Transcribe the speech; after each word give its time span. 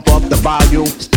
pump 0.00 0.08
up 0.08 0.22
the 0.30 0.36
volume. 0.36 1.11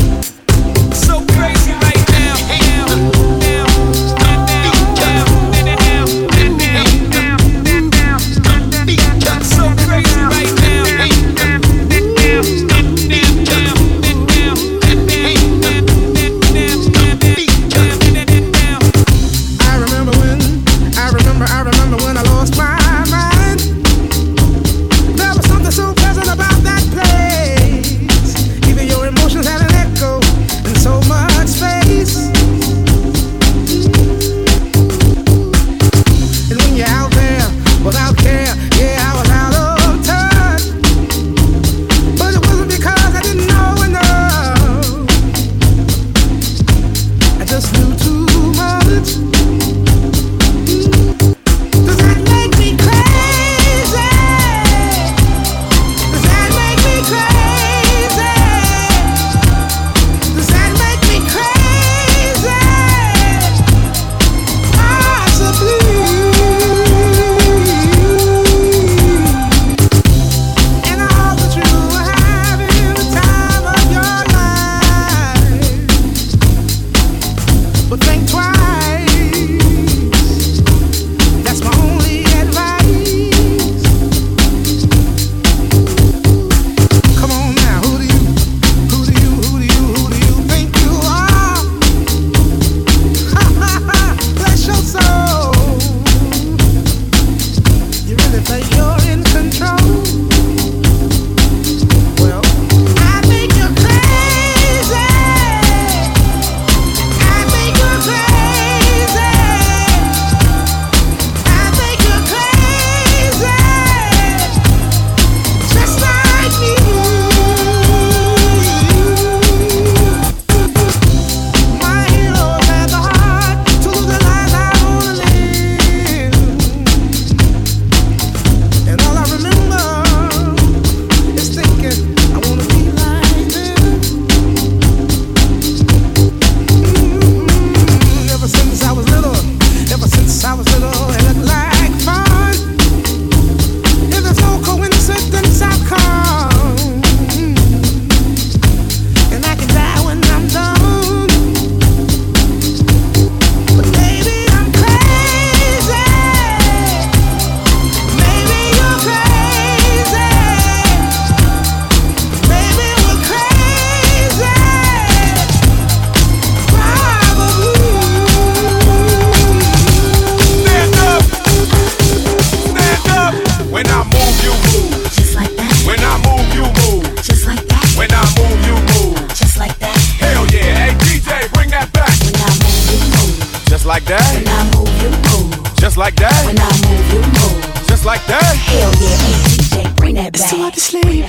Just 185.95 186.03
like 186.03 186.15
that. 186.17 186.45
When 186.45 186.59
I 186.59 186.67
move, 186.89 187.13
you 187.13 187.21
move. 187.21 187.87
Just 187.87 188.03
like 188.03 188.25
that. 188.25 188.43
Hell 188.43 188.91
yeah, 188.99 189.15
DJ, 189.47 189.95
bring 189.95 190.15
that 190.15 190.33
back. 190.33 190.41
It's 190.41 190.51
too 190.51 190.57
hard 190.57 190.73
to 190.73 190.79
sleep. 190.81 191.23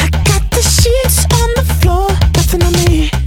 I 0.00 0.10
got 0.10 0.50
the 0.50 0.62
sheets 0.62 1.24
on 1.30 1.48
the 1.54 1.62
floor, 1.78 2.08
nothing 2.34 2.64
on 2.64 2.72
me. 2.72 3.21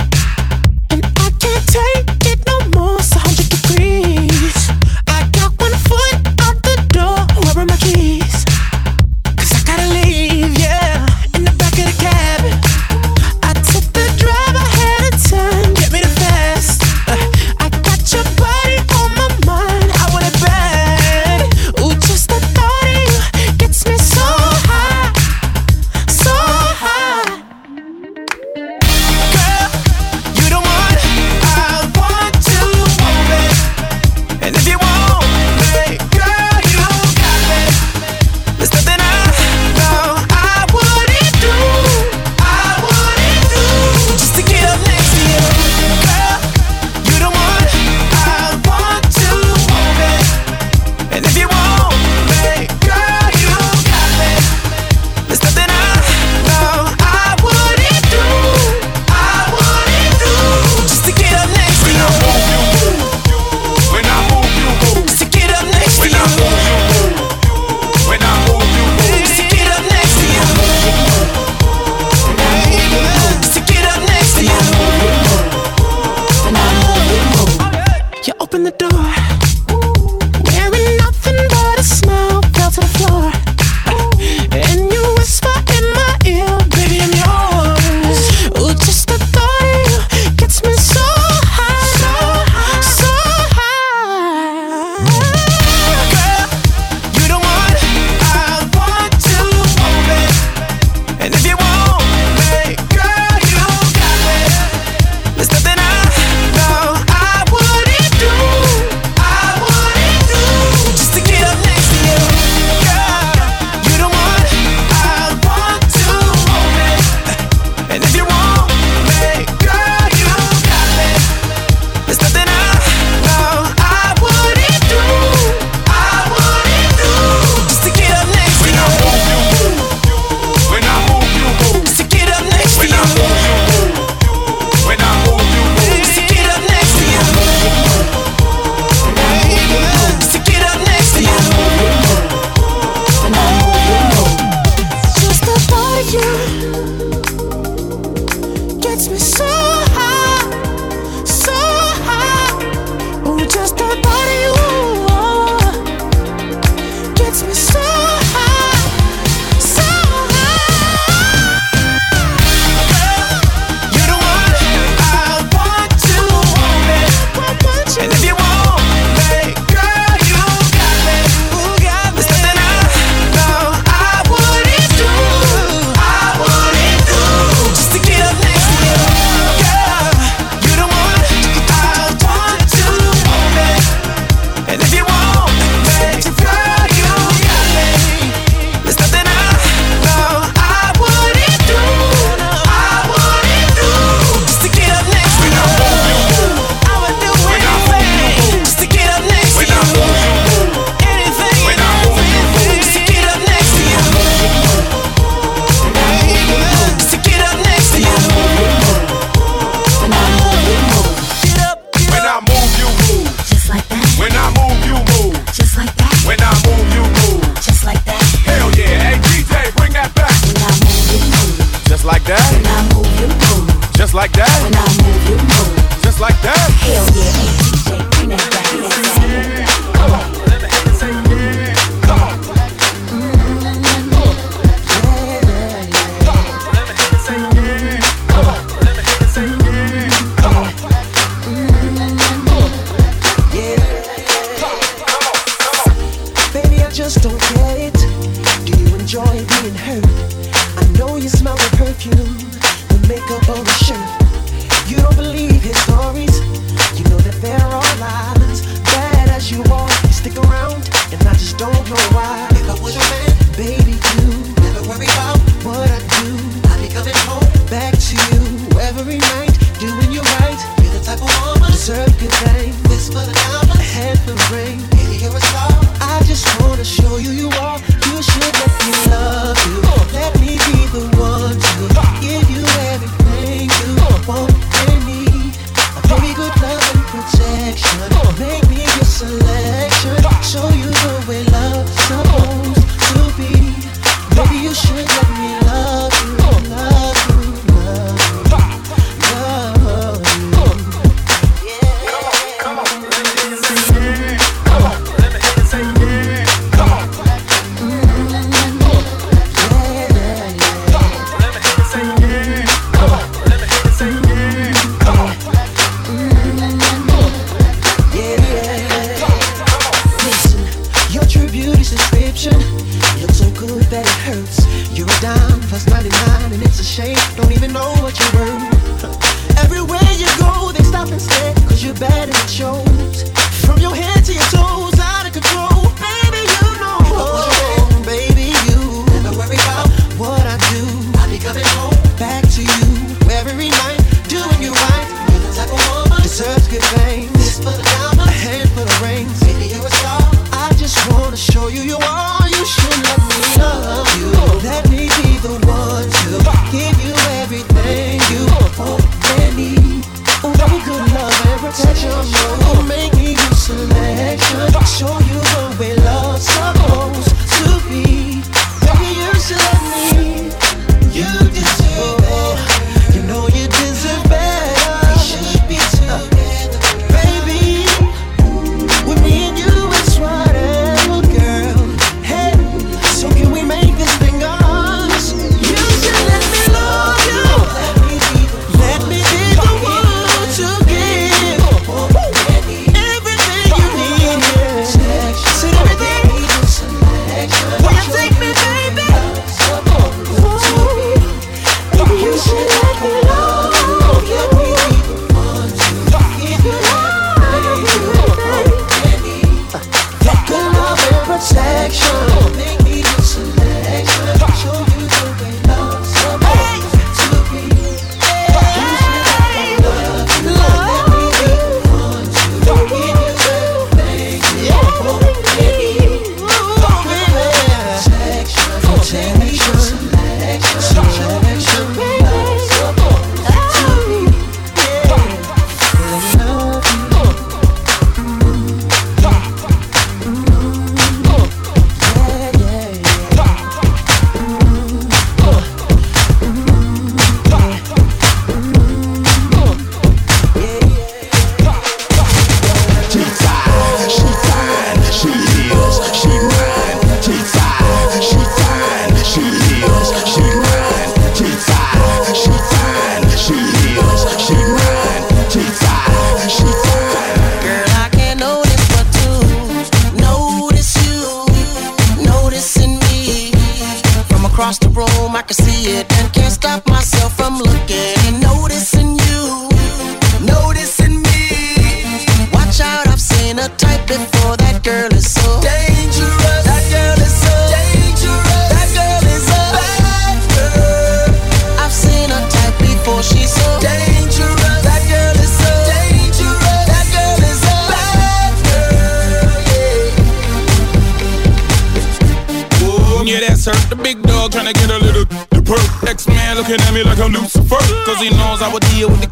that 323.89 324.05
it 324.05 324.19
hurts. 324.25 324.65
You're 324.97 325.07
a 325.07 325.19
dime, 325.21 325.59
plus 325.69 325.87
99, 325.87 326.53
and 326.53 326.61
it's 326.63 326.79
a 326.79 326.83
shame. 326.83 327.17
Don't 327.35 327.51
even 327.51 327.73
know 327.73 327.93
what 328.01 328.17
you're 328.19 328.35
worth. 328.41 329.57
Everywhere 329.63 330.09
you 330.15 330.27
go, 330.37 330.71
they 330.71 330.83
stop 330.83 331.09
and 331.09 331.21
stare, 331.21 331.53
cause 331.67 331.83
you're 331.83 331.95
bad 331.95 332.29
and 332.29 332.37
it 332.37 332.49
shows. 332.49 333.29
From 333.65 333.79
your 333.79 333.95
head 333.95 334.23
to 334.25 334.33
your 334.33 334.49
toes. 334.49 334.94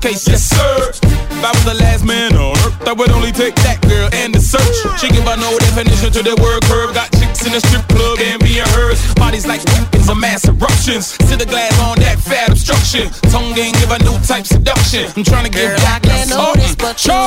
Case, 0.04 0.28
yes 0.28 0.44
sir. 0.44 0.92
If 1.32 1.44
I 1.48 1.50
was 1.56 1.64
the 1.64 1.80
last 1.80 2.04
man 2.04 2.36
on 2.36 2.52
earth, 2.68 2.76
I 2.84 2.92
would 2.92 3.10
only 3.12 3.32
take 3.32 3.56
that 3.64 3.80
girl 3.88 4.12
and 4.12 4.36
the 4.36 4.42
search. 4.44 4.76
She 5.00 5.08
give 5.08 5.24
a 5.24 5.40
no 5.40 5.56
definition 5.64 6.12
to 6.12 6.22
the 6.22 6.36
word 6.44 6.60
curve. 6.68 6.92
Got 6.92 7.08
chicks 7.16 7.48
in 7.48 7.56
the 7.56 7.64
strip 7.64 7.88
club 7.88 8.20
and 8.20 8.44
being 8.44 8.68
hers. 8.76 9.00
Bodies 9.16 9.48
like 9.48 9.64
weapons 9.72 10.10
of 10.12 10.20
mass 10.20 10.44
eruptions. 10.44 11.16
See 11.24 11.40
the 11.40 11.48
glass 11.48 11.72
on 11.80 11.96
that 12.04 12.20
fat 12.20 12.52
obstruction. 12.52 13.08
Tongue 13.32 13.56
game 13.56 13.72
give 13.80 13.96
a 13.96 14.00
new 14.04 14.20
type 14.28 14.44
seduction. 14.44 15.08
I'm 15.16 15.24
trying 15.24 15.48
to 15.48 15.54
give 15.56 15.72
Girl, 15.72 15.88
I 15.88 16.00
can't 16.04 16.28
notice 16.28 16.76
but 16.76 17.00
you. 17.08 17.24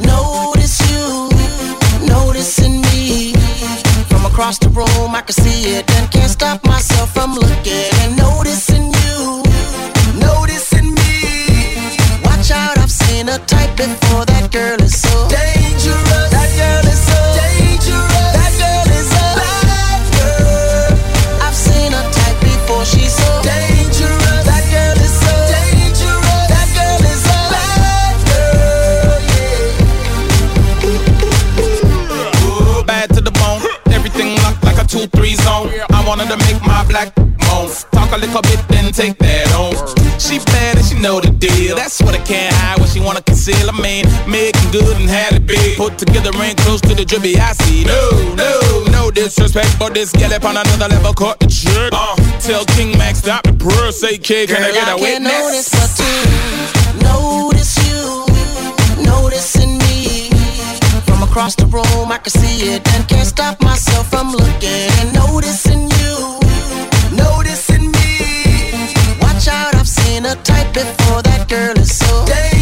Notice 0.00 0.80
you. 0.88 1.28
Noticing 2.08 2.80
me. 2.88 3.36
From 4.08 4.24
across 4.24 4.56
the 4.56 4.72
room, 4.72 5.12
I 5.12 5.20
can 5.20 5.36
see 5.36 5.76
it 5.76 5.84
and 6.00 6.08
can't 6.08 6.32
stop 6.32 6.64
myself 6.64 7.12
from 7.12 7.36
looking 7.36 7.92
and 8.00 8.16
noticing 8.16 8.69
before. 13.86 14.24
That 14.26 14.52
girl 14.52 14.76
is 14.82 15.00
so 15.00 15.28
dangerous. 15.28 16.28
That 16.36 16.50
girl 16.60 16.84
is 16.84 17.00
so 17.00 17.16
dangerous. 17.32 18.32
That 18.36 18.52
girl 18.60 18.88
is 18.92 19.08
a 19.08 19.26
bad 19.40 20.04
girl. 20.20 20.92
I've 21.40 21.56
seen 21.56 21.92
a 21.96 22.02
type 22.12 22.36
before. 22.44 22.84
She's 22.84 23.14
so 23.16 23.30
dangerous. 23.40 24.44
That 24.44 24.64
girl 24.68 24.98
is 25.00 25.14
so 25.24 25.32
dangerous. 25.48 26.44
That 26.52 26.68
girl 26.76 27.00
is 27.08 27.24
a 27.24 27.40
bad 27.48 28.16
girl. 28.28 29.16
Yeah. 32.76 32.84
bad 32.84 33.08
to 33.16 33.20
the 33.24 33.32
bone. 33.32 33.64
Everything 33.94 34.36
locked 34.44 34.62
like 34.64 34.76
a 34.76 34.84
2-3 34.84 35.40
zone. 35.40 35.72
I 35.88 36.04
wanted 36.06 36.28
to 36.28 36.36
make 36.44 36.60
my 36.66 36.84
black 36.84 37.16
moan. 37.48 37.70
Talk 37.92 38.12
a 38.12 38.18
little 38.18 38.42
bit, 38.42 38.60
then 38.68 38.92
take 38.92 39.16
that 39.18 39.48
on. 39.56 39.99
She 40.20 40.38
bad 40.52 40.76
and 40.76 40.84
she 40.84 40.94
know 41.00 41.18
the 41.18 41.30
deal. 41.30 41.74
That's 41.76 42.00
what 42.02 42.14
I 42.14 42.18
can't 42.20 42.54
hide, 42.54 42.78
what 42.78 42.90
she 42.90 43.00
wanna 43.00 43.22
conceal. 43.22 43.68
I 43.68 43.72
mean, 43.80 44.04
making 44.28 44.70
good 44.70 44.96
and 45.00 45.08
had 45.08 45.32
it 45.32 45.46
big. 45.46 45.78
Put 45.78 45.96
together 45.96 46.30
ring 46.38 46.54
close 46.56 46.80
to 46.82 46.94
the 46.94 47.04
drippy 47.04 47.36
I 47.40 47.52
see. 47.64 47.84
No, 47.84 48.34
no, 48.36 48.84
no 48.92 49.10
disrespect, 49.10 49.78
but 49.78 49.94
this 49.94 50.12
gal 50.12 50.32
up 50.32 50.44
on 50.44 50.56
another 50.56 50.88
level 50.88 51.14
caught 51.14 51.40
the 51.40 51.46
trick. 51.48 51.90
Uh, 51.92 52.14
tell 52.38 52.64
King 52.76 52.96
Max 52.98 53.18
stop 53.20 53.42
the 53.44 53.54
purr, 53.54 53.90
say 53.90 54.18
kid, 54.18 54.50
can 54.50 54.62
I 54.62 54.72
get 54.72 54.88
a 54.88 54.96
can't 54.96 55.00
witness? 55.00 55.32
notice 55.32 55.68
but 55.72 55.90
to 55.98 56.10
notice 57.02 57.74
you, 57.88 58.26
noticing 59.02 59.78
me. 59.78 60.28
From 61.08 61.22
across 61.22 61.54
the 61.56 61.66
room, 61.66 62.12
I 62.12 62.18
can 62.18 62.30
see 62.30 62.74
it 62.76 62.86
and 62.94 63.08
can't 63.08 63.26
stop 63.26 63.60
myself 63.62 64.10
from 64.10 64.32
looking 64.32 64.86
and 65.00 65.14
noticing 65.14 65.89
a 70.24 70.34
type 70.42 70.72
before. 70.74 71.22
That 71.22 71.48
girl 71.48 71.78
is 71.78 71.96
so 71.96 72.24
dangerous. 72.26 72.59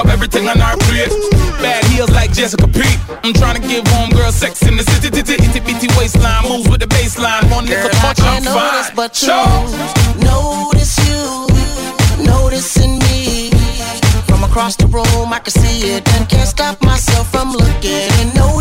Up 0.00 0.08
everything 0.08 0.48
on 0.48 0.60
our 0.60 0.76
plate. 0.88 1.12
Bad 1.60 1.84
heels 1.92 2.10
like 2.10 2.32
Jessica. 2.32 2.64
I'm 3.22 3.34
trying 3.34 3.60
to 3.60 3.68
give 3.68 3.86
home 3.88 4.10
girl 4.10 4.32
sex 4.32 4.62
in 4.62 4.76
the 4.76 4.84
city. 4.84 5.10
Titty, 5.10 5.34
itty 5.34 5.60
bitty 5.60 5.88
waistline 5.98 6.48
moves 6.48 6.68
with 6.68 6.80
the 6.80 6.86
baseline. 6.86 7.44
One 7.50 7.66
Girl, 7.66 7.84
little 7.84 8.00
I 8.00 8.14
touch, 8.14 8.20
I'm 8.20 8.42
fine. 8.42 8.96
but 8.96 9.12
you 9.20 9.28
notice 10.24 10.96
you, 11.06 12.24
noticing 12.24 12.98
me. 13.06 13.50
From 14.28 14.42
across 14.44 14.76
the 14.76 14.86
room, 14.86 15.32
I 15.32 15.40
can 15.40 15.52
see 15.52 15.96
it 15.96 16.08
and 16.14 16.28
can't 16.28 16.48
stop 16.48 16.80
myself 16.82 17.30
from 17.30 17.52
looking 17.52 18.08
and 18.20 18.34
noticing 18.34 18.59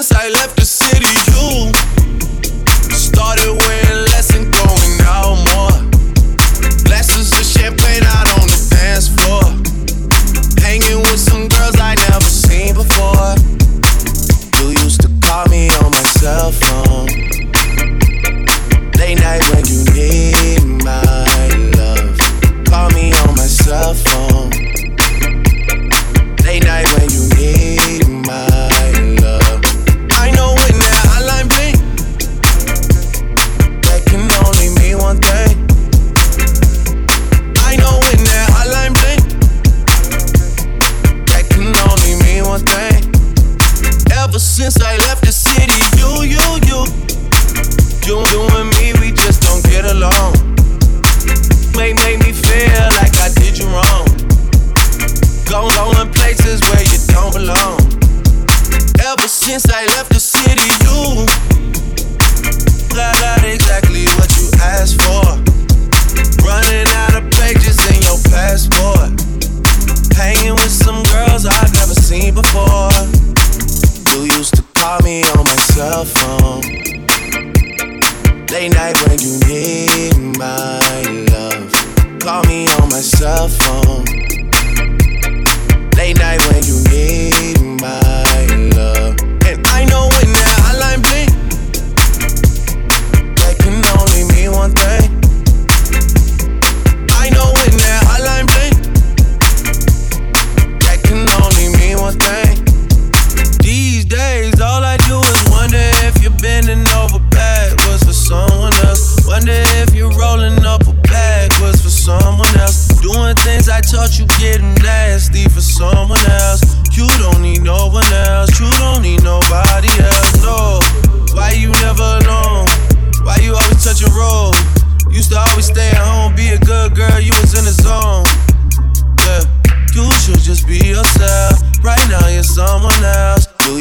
Inside 0.00 0.32
left 0.32 0.59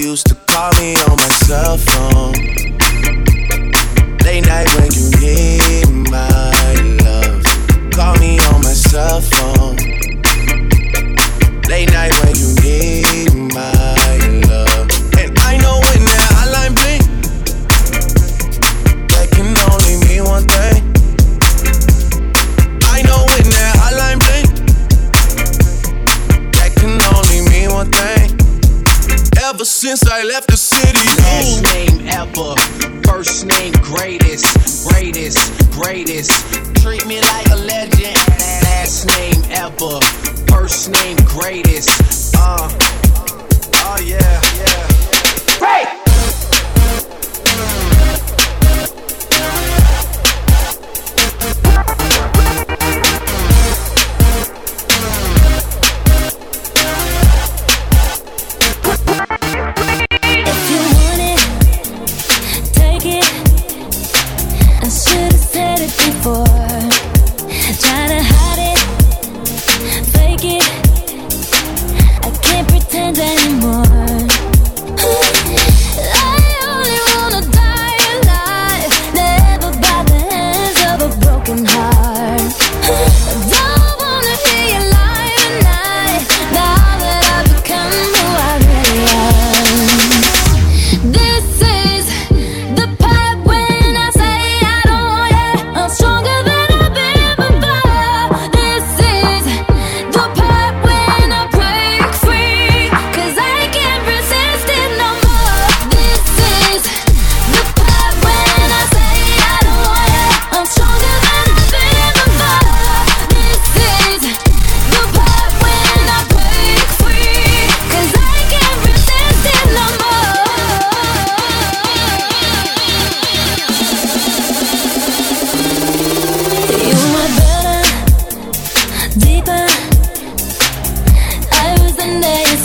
used 0.10 0.26
to 0.26 0.36
call 0.48 0.72
me 0.82 0.96
on 1.08 1.18
my 1.18 1.28
cell 1.46 1.78
phone. 1.78 2.19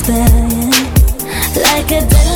Like 0.07 1.91
a 1.93 2.34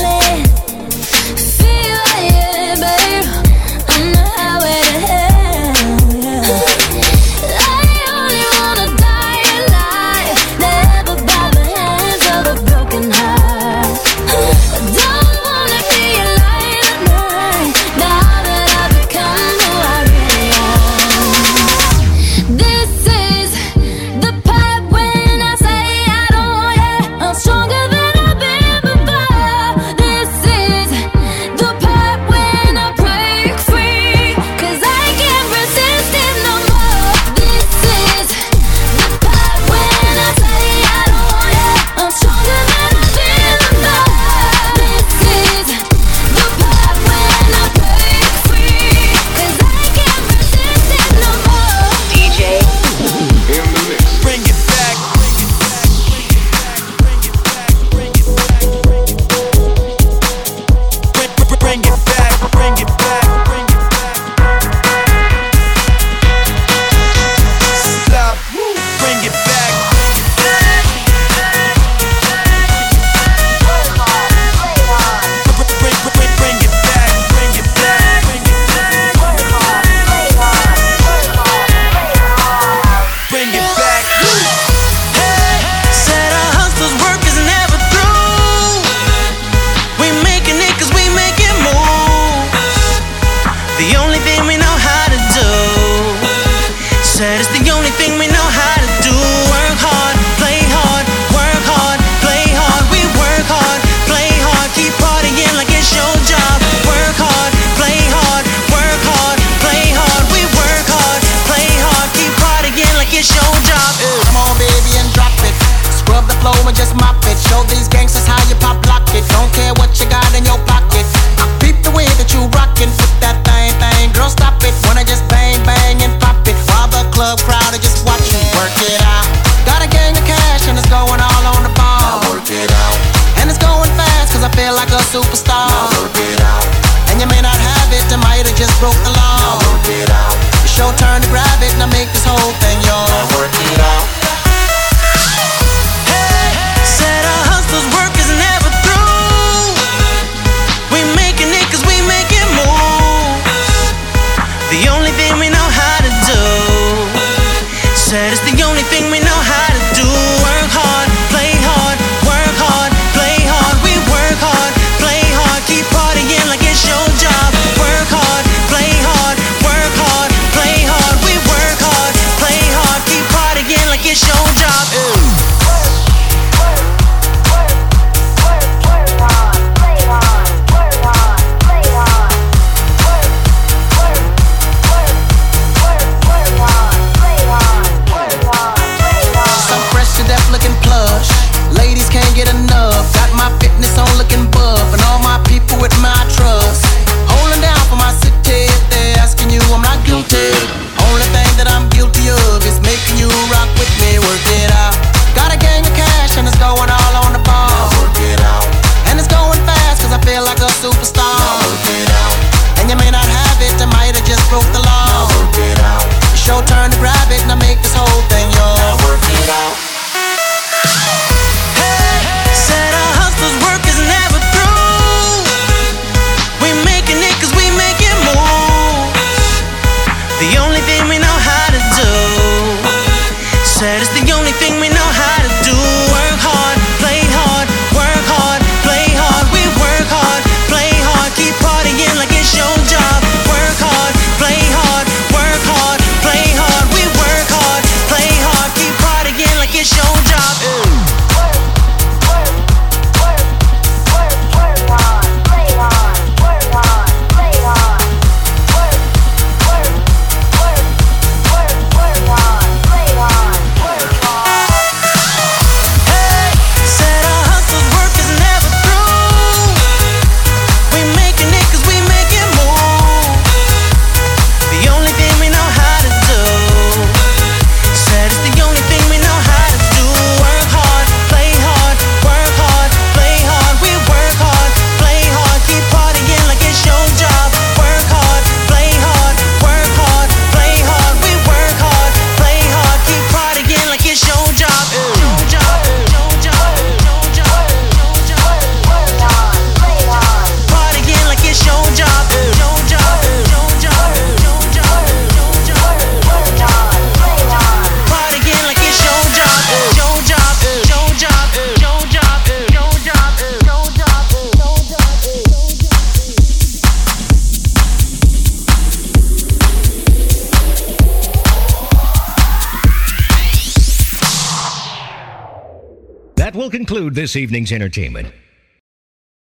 this 327.28 327.36
evening's 327.36 327.72
entertainment. 327.72 328.32